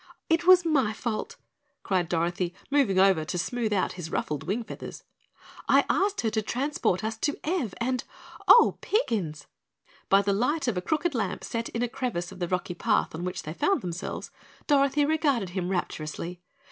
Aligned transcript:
"It 0.29 0.47
was 0.47 0.65
my 0.65 0.93
fault," 0.93 1.35
cried 1.83 2.09
Dorothy, 2.09 2.55
moving 2.71 2.97
over 2.97 3.23
to 3.23 3.37
smooth 3.37 3.71
out 3.71 3.91
his 3.91 4.09
ruffled 4.09 4.45
wing 4.45 4.63
feathers. 4.63 5.03
"I 5.69 5.85
asked 5.91 6.21
her 6.21 6.31
to 6.31 6.41
transport 6.41 7.03
us 7.03 7.17
to 7.17 7.39
Ev, 7.43 7.75
and 7.79 8.03
OH, 8.47 8.79
PIGGINS!" 8.81 9.45
By 10.09 10.23
the 10.23 10.33
light 10.33 10.67
of 10.67 10.75
a 10.75 10.81
crooked 10.81 11.13
lamp 11.13 11.43
set 11.43 11.69
in 11.69 11.83
a 11.83 11.87
crevice 11.87 12.31
of 12.31 12.39
the 12.39 12.47
rocky 12.47 12.73
path 12.73 13.13
on 13.13 13.23
which 13.23 13.43
they 13.43 13.53
found 13.53 13.81
themselves 13.83 14.31
Dorothy 14.65 15.05
regarded 15.05 15.49
him 15.49 15.69
rapturously. 15.69 16.41